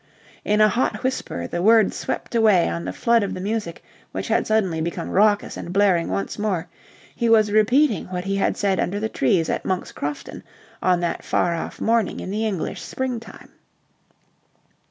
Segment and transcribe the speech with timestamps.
[0.43, 4.29] In a hot whisper, the words swept away on the flood of the music which
[4.29, 6.67] had suddenly become raucous and blaring once more,
[7.15, 10.41] he was repeating what he had said under the trees at Monk's Crofton
[10.81, 13.51] on that far off morning in the English springtime.